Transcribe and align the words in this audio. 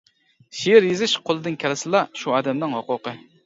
شېئىر 0.59 0.87
يېزىش 0.87 1.13
قولىدىن 1.29 1.59
كەلسىلا 1.67 2.05
شۇ 2.23 2.37
ئادەمنىڭ 2.41 2.77
ھوقۇقى. 2.83 3.19